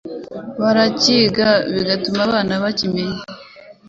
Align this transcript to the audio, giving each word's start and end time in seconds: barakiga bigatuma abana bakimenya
barakiga 0.61 1.49
bigatuma 1.73 2.19
abana 2.27 2.53
bakimenya 2.63 3.21